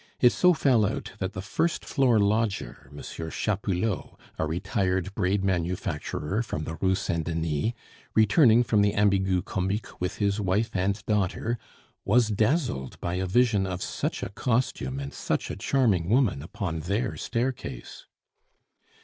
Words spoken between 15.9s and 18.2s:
woman upon their staircase.